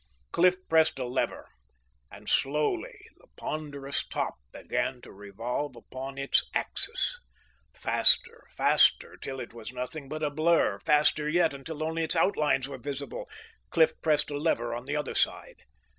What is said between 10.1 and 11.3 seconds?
a blur. Faster